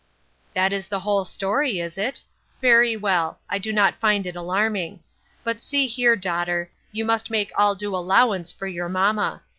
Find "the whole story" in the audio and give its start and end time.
0.87-1.79